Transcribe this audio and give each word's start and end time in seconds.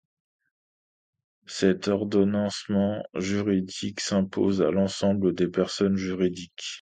Cet 1.45 1.87
ordonnancement 1.87 3.03
juridique 3.13 3.99
s'impose 3.99 4.63
à 4.63 4.71
l'ensemble 4.71 5.35
des 5.35 5.47
personnes 5.47 5.95
juridiques. 5.95 6.79